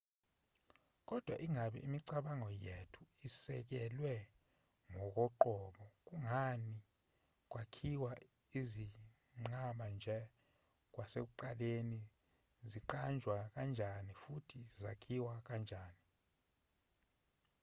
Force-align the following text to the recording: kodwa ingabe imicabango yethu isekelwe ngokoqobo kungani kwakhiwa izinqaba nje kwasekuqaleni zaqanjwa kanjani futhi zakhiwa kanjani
kodwa 1.09 1.35
ingabe 1.45 1.77
imicabango 1.87 2.49
yethu 2.65 3.01
isekelwe 3.27 4.13
ngokoqobo 4.91 5.83
kungani 6.07 6.75
kwakhiwa 7.51 8.11
izinqaba 8.59 9.85
nje 9.95 10.17
kwasekuqaleni 10.93 12.01
zaqanjwa 12.71 13.37
kanjani 13.55 14.11
futhi 14.21 14.59
zakhiwa 14.81 15.33
kanjani 15.47 16.03